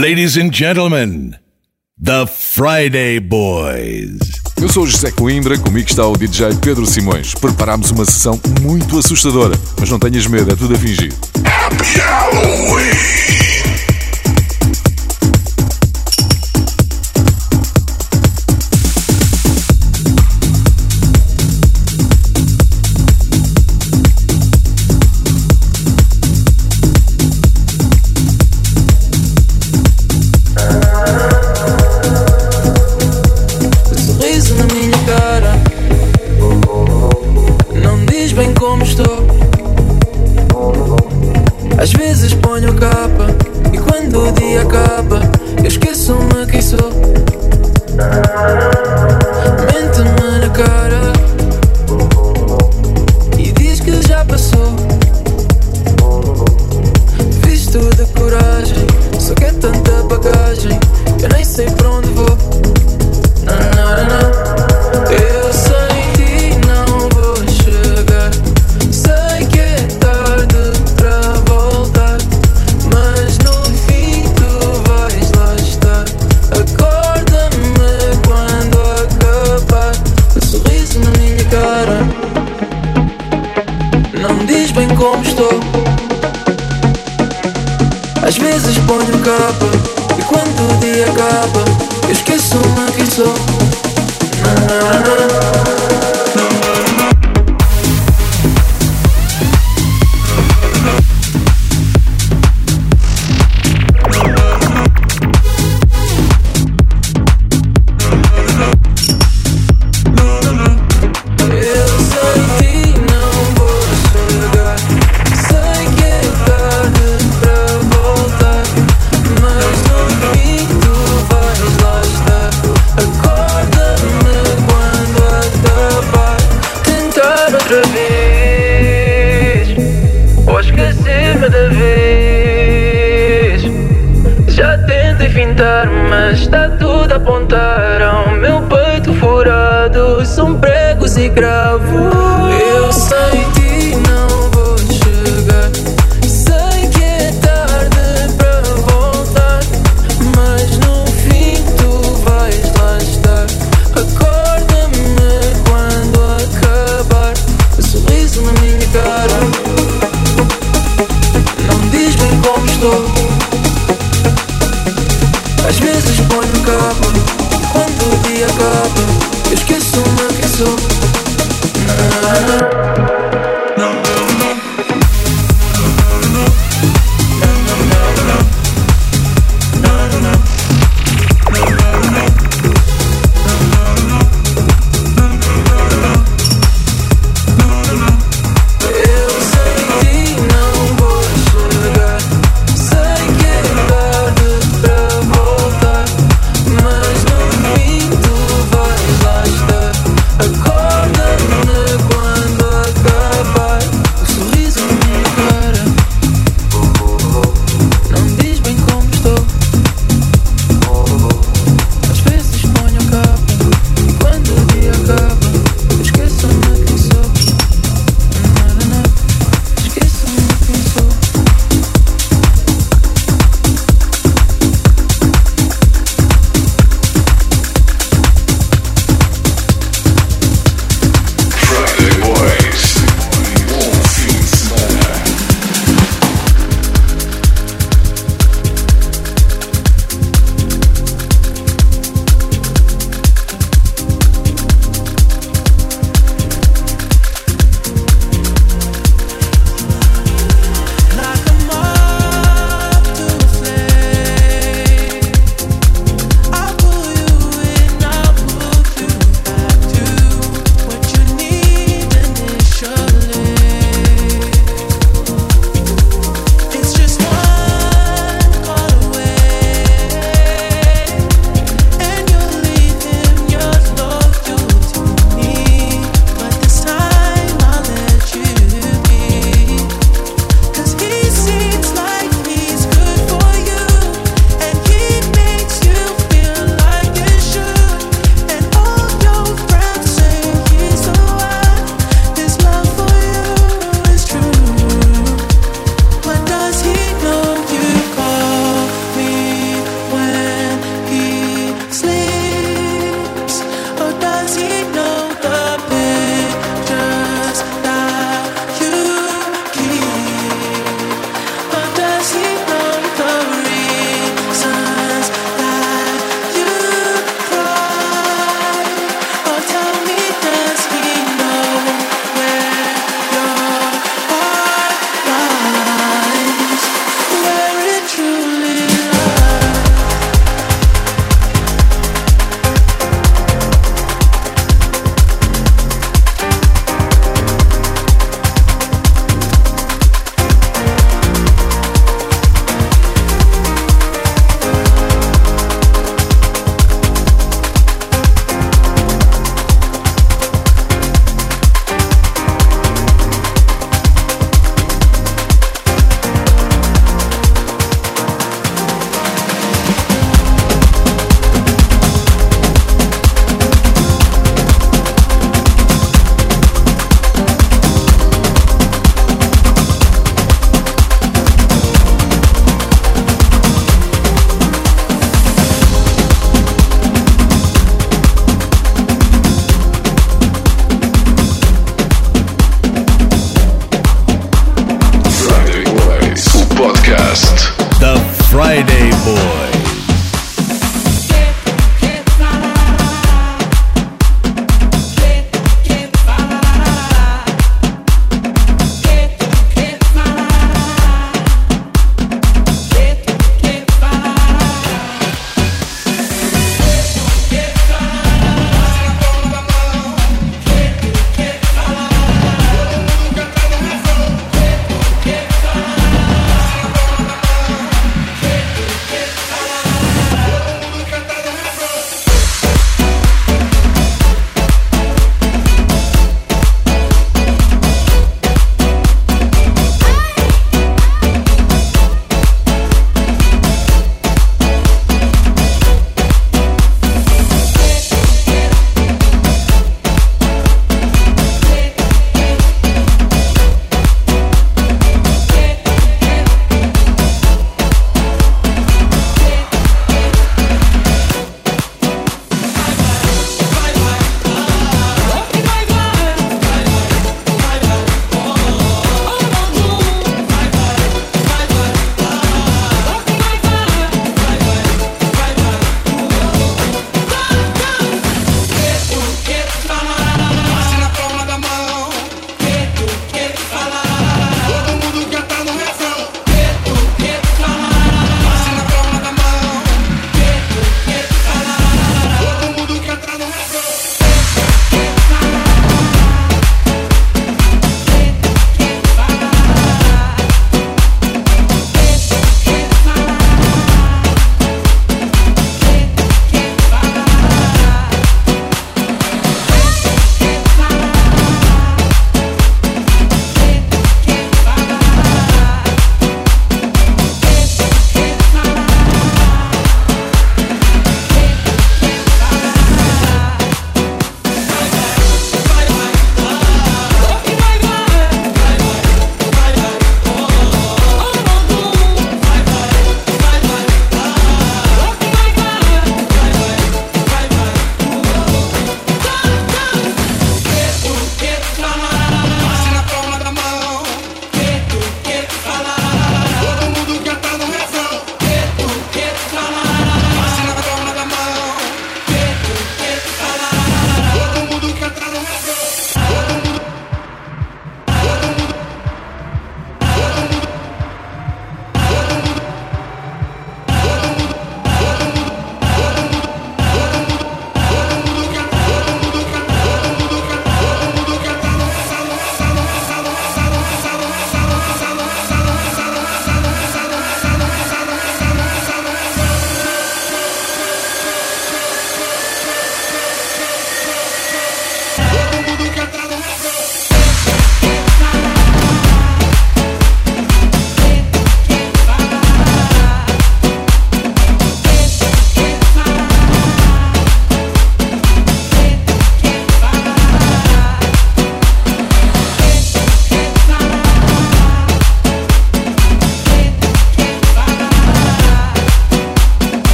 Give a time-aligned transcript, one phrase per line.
[0.00, 1.36] Ladies and gentlemen,
[2.02, 4.18] the Friday Boys.
[4.58, 7.34] Eu sou o José Coimbra, comigo está o DJ Pedro Simões.
[7.34, 11.12] Preparámos uma sessão muito assustadora, mas não tenhas medo, é tudo a fingir.
[11.44, 13.39] Happy Halloween!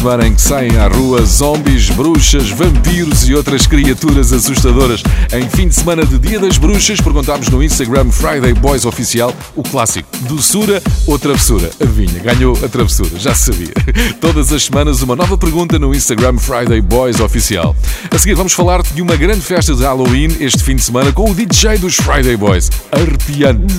[0.00, 5.02] Semana em que saem à rua zombies, bruxas, vampiros e outras criaturas assustadoras.
[5.30, 9.62] Em fim de semana de Dia das Bruxas, perguntámos no Instagram Friday Boys Oficial o
[9.62, 11.70] clássico: doçura ou travessura?
[11.78, 13.74] Adivinha, ganhou a travessura, já sabia.
[14.22, 17.76] Todas as semanas uma nova pergunta no Instagram Friday Boys Oficial.
[18.10, 21.30] A seguir vamos falar de uma grande festa de Halloween este fim de semana com
[21.30, 22.70] o DJ dos Friday Boys.
[22.90, 23.74] Arrepiante.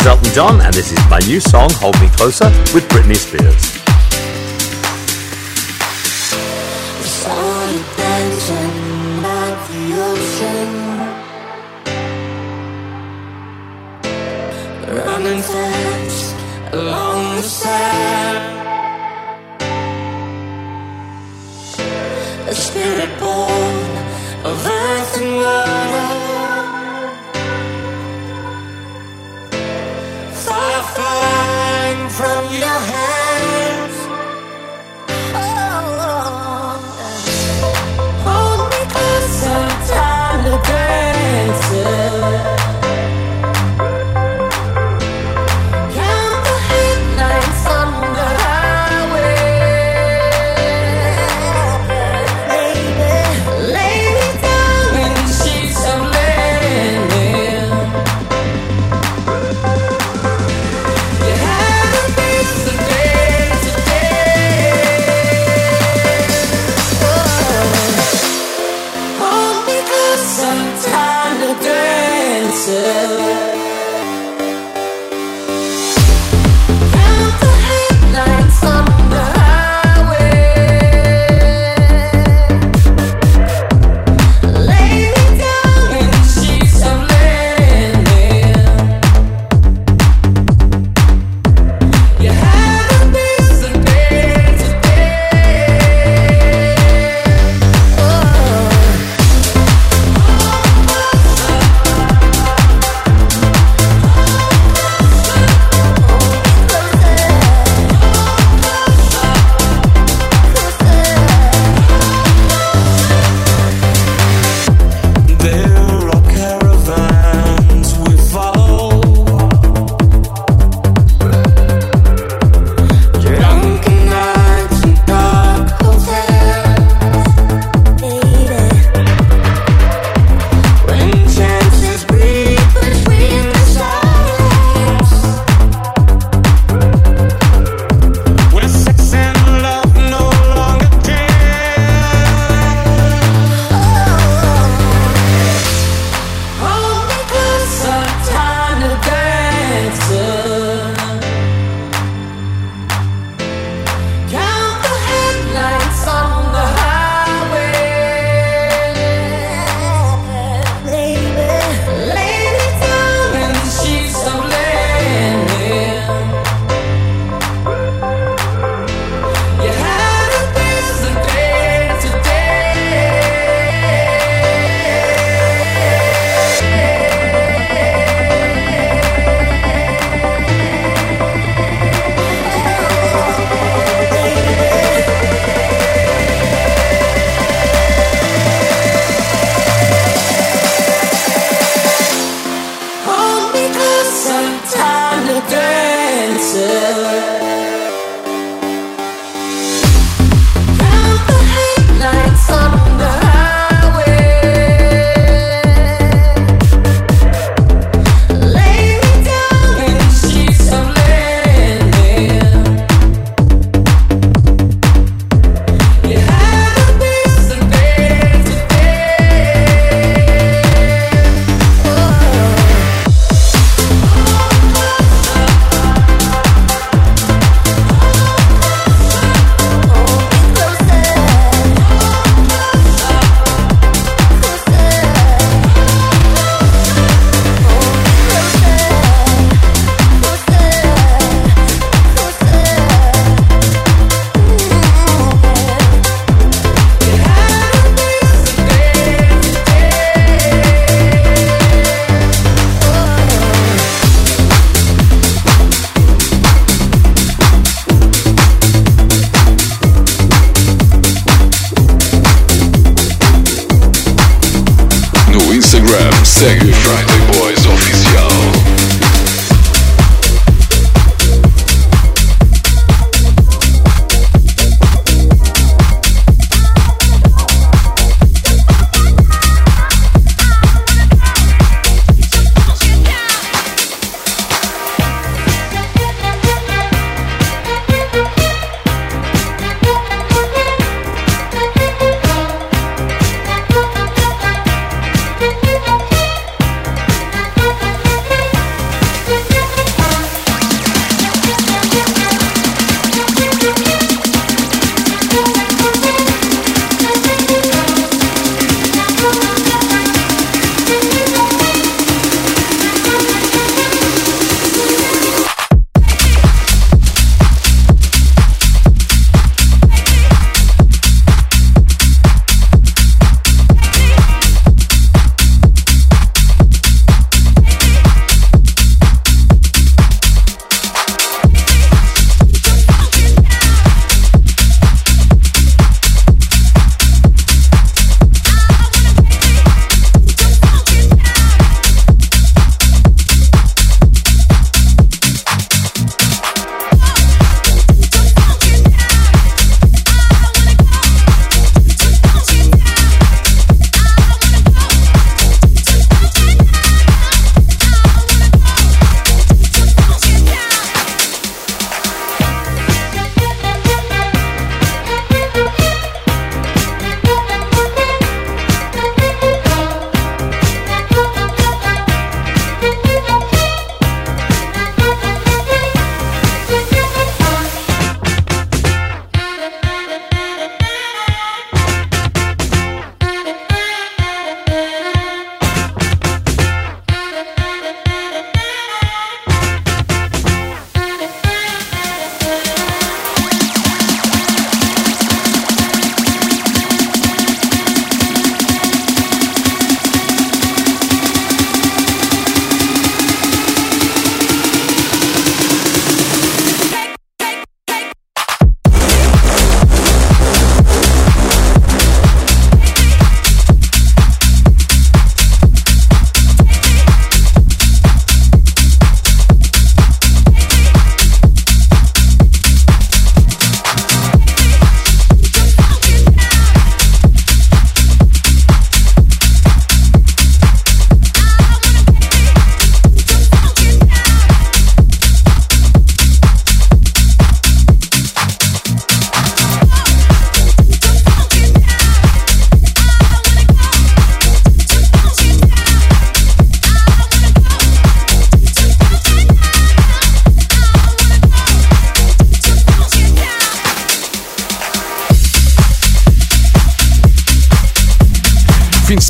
[0.00, 3.79] is Elton John, and this is my new song, Hold Me Closer, with Britney Spears.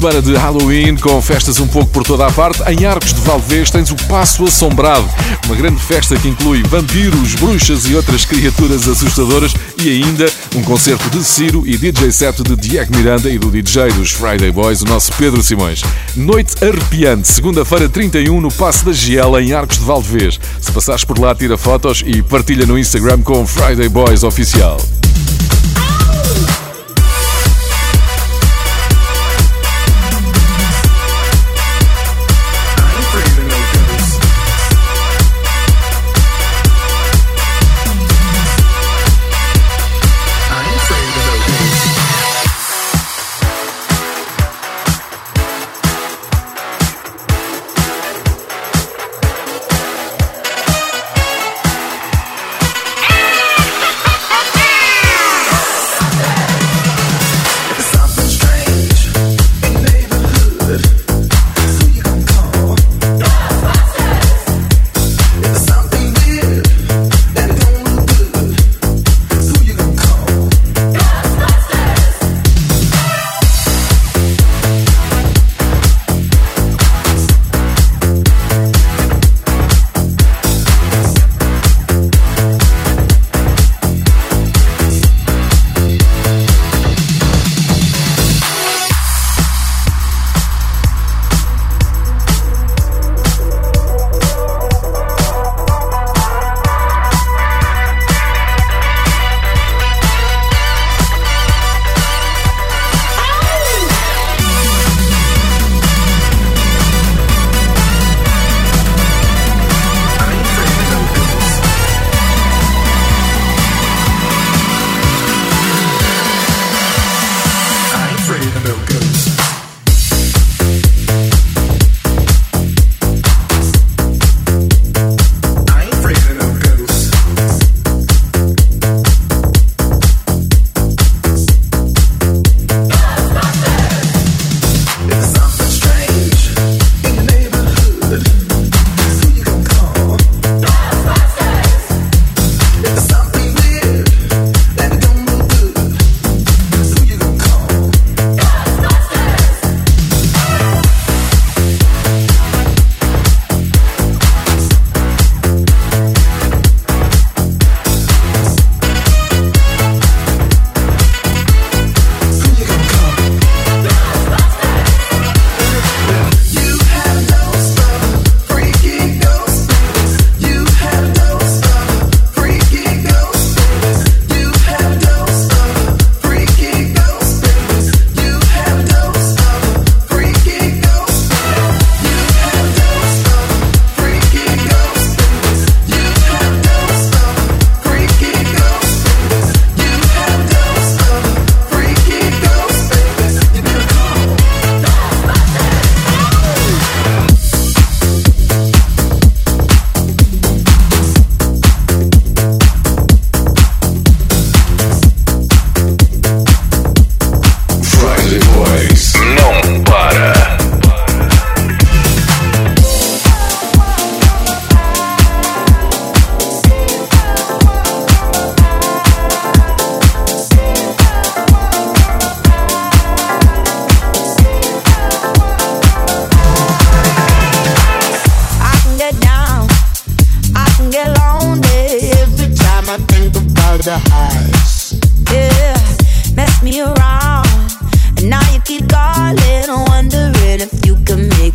[0.00, 2.62] Semana de Halloween, com festas um pouco por toda a parte.
[2.72, 5.06] Em Arcos de Valdevez tens o Passo Assombrado,
[5.44, 11.10] uma grande festa que inclui vampiros, bruxas e outras criaturas assustadoras e ainda um concerto
[11.10, 14.86] de Ciro e DJ set de Diego Miranda e do DJ dos Friday Boys, o
[14.86, 15.82] nosso Pedro Simões.
[16.16, 20.40] Noite arrepiante, segunda-feira 31 no Passo da Giela, em Arcos de Valdevez.
[20.62, 24.80] Se passares por lá, tira fotos e partilha no Instagram com Friday Boys Oficial.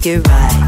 [0.06, 0.65] It right.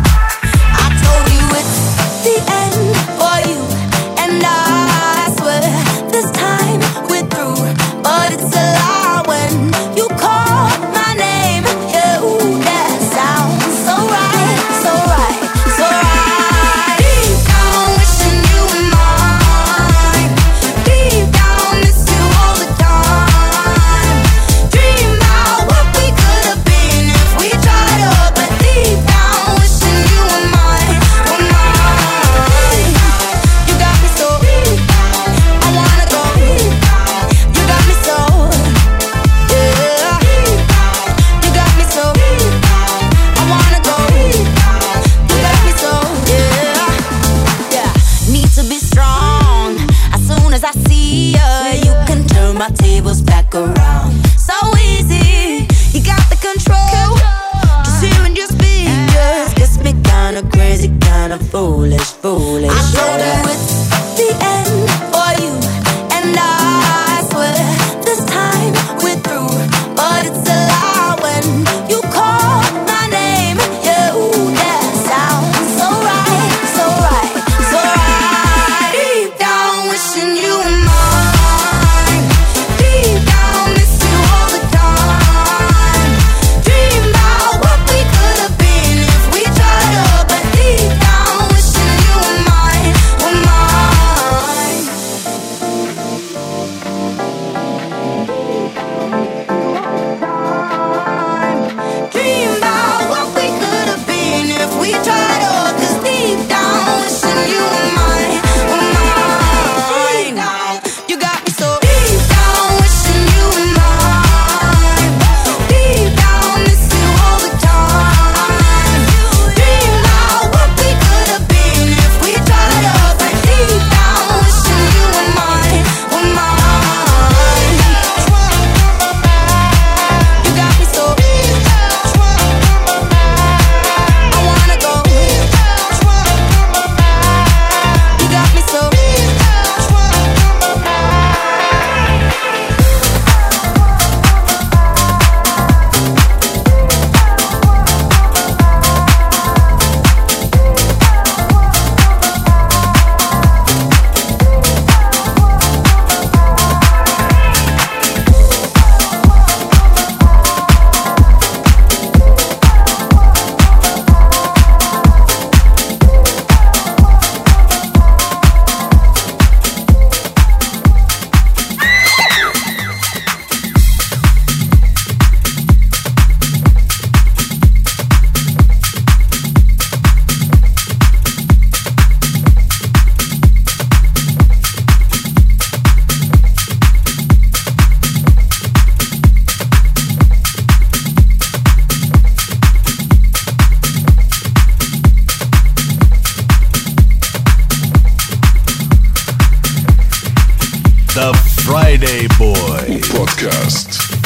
[201.88, 204.17] Friday Boy Podcast.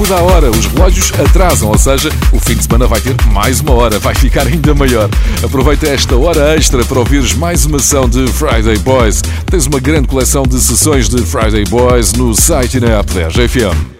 [0.00, 3.60] Muda a hora, os relógios atrasam, ou seja, o fim de semana vai ter mais
[3.60, 5.10] uma hora, vai ficar ainda maior.
[5.44, 9.20] Aproveita esta hora extra para ouvires mais uma sessão de Friday Boys.
[9.50, 13.28] Tens uma grande coleção de sessões de Friday Boys no site e na app da
[13.28, 13.99] RFM.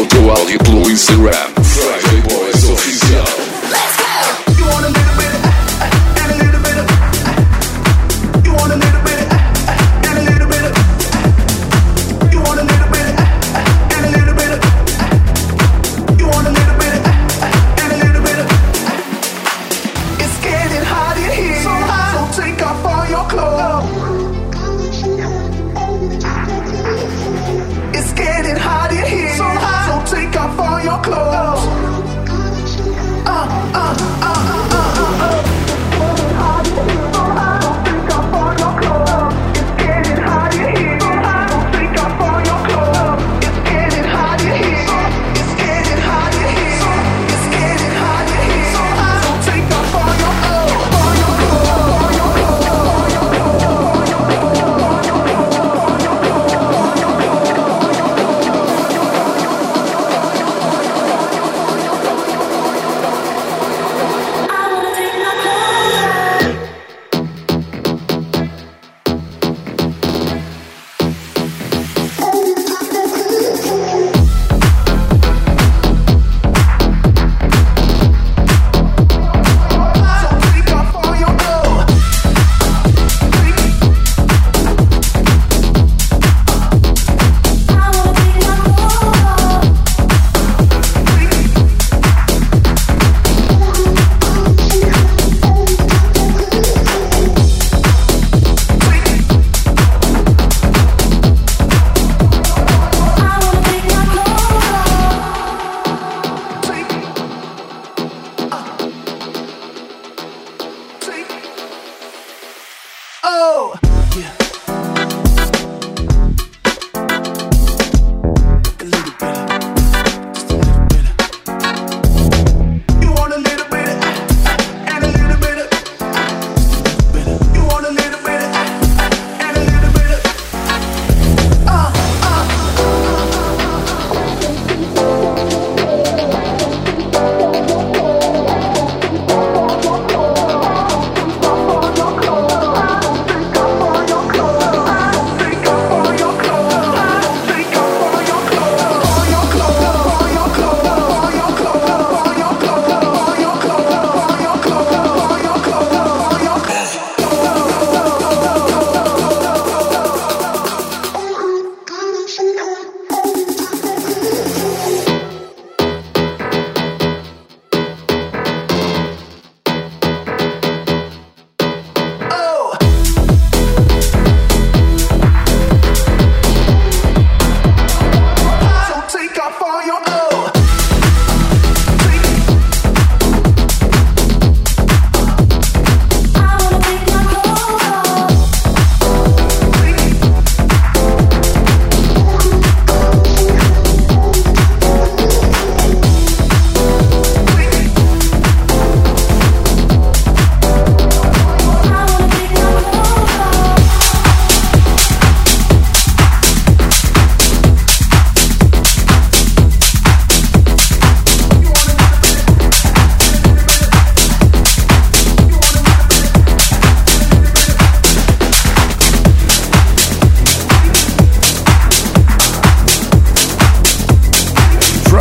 [0.00, 1.59] Envia o teu áudio pelo Instagram.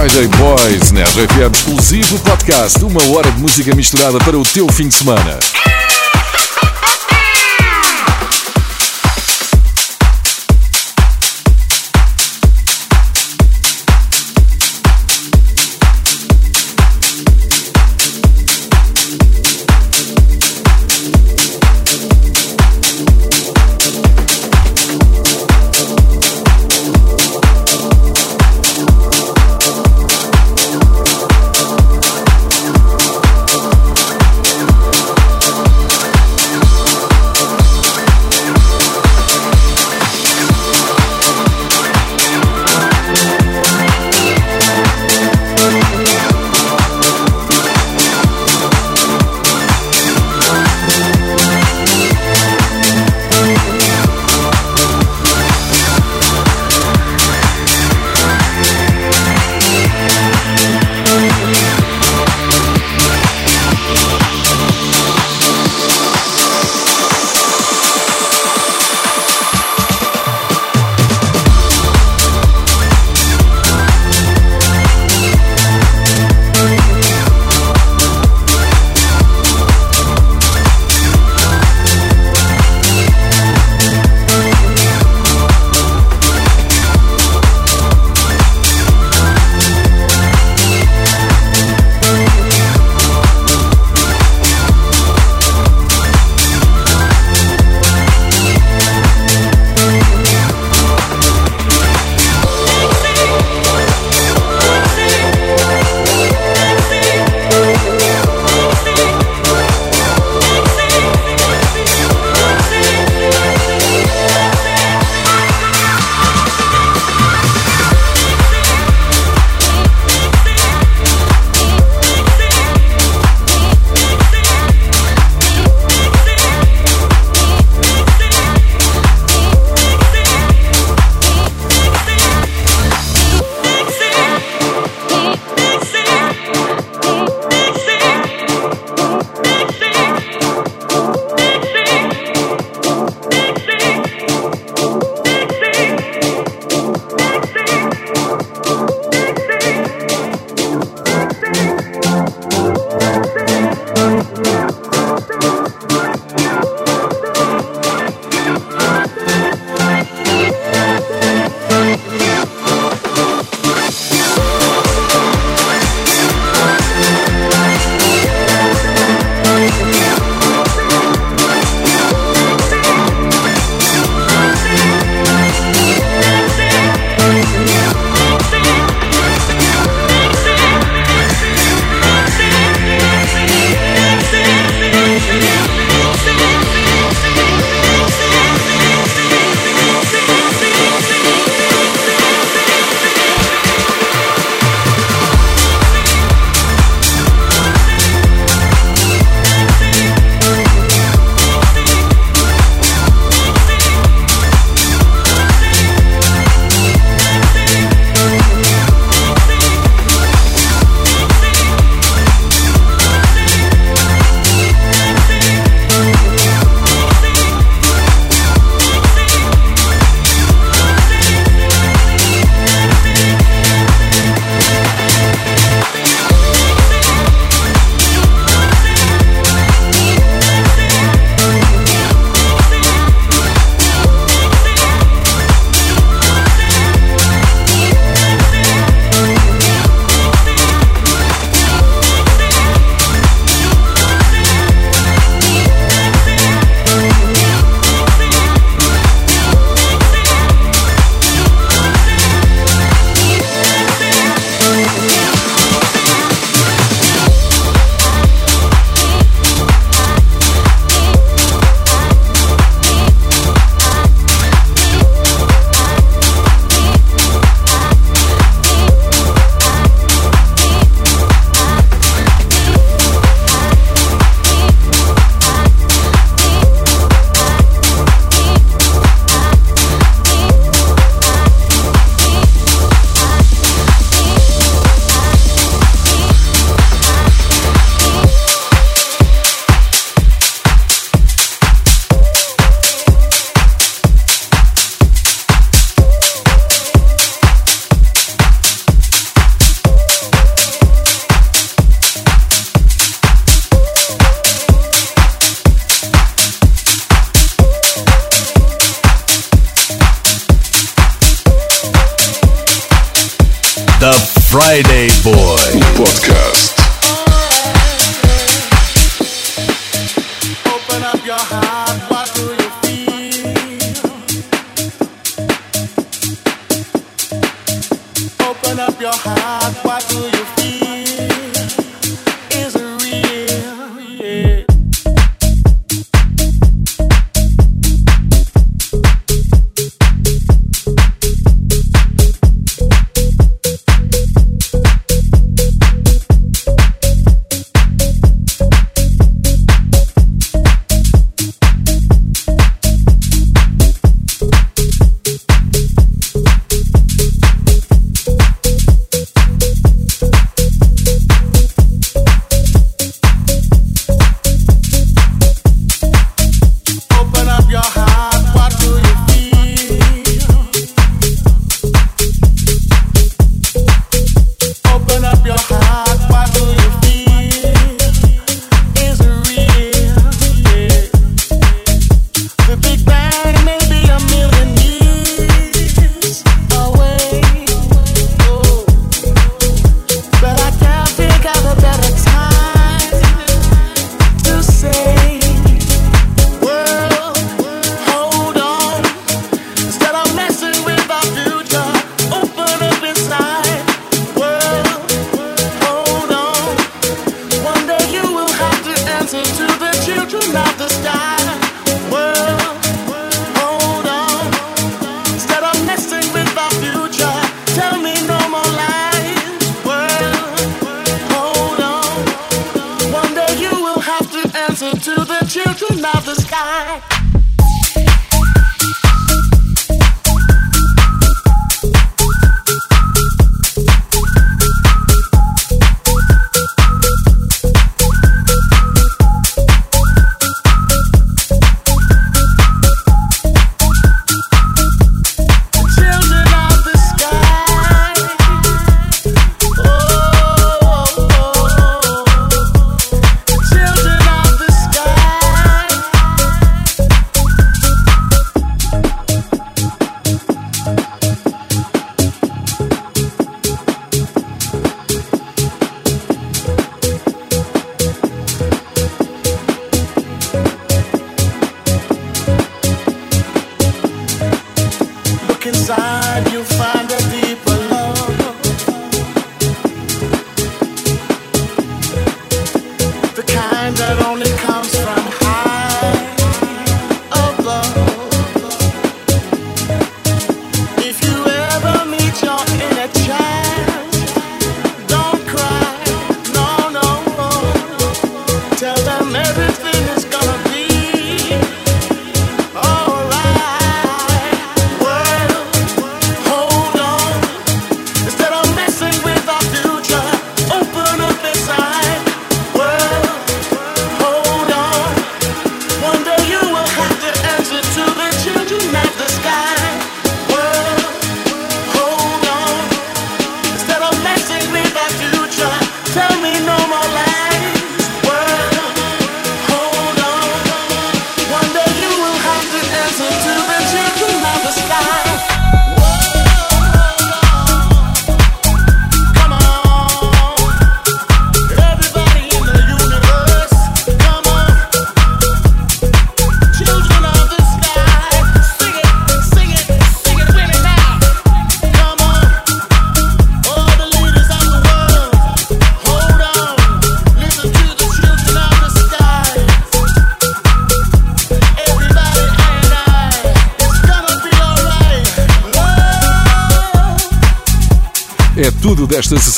[0.10, 4.88] Friday Boys na RFM exclusivo podcast, uma hora de música misturada para o teu fim
[4.88, 5.59] de semana.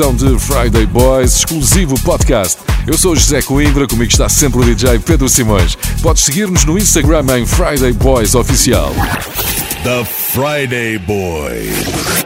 [0.01, 2.57] edição de Friday Boys, exclusivo podcast.
[2.87, 5.77] Eu sou José Coimbra, comigo está sempre o DJ Pedro Simões.
[6.01, 8.91] Podes seguir-nos no Instagram em Friday Boys Oficial.
[9.83, 12.20] The Friday Boys.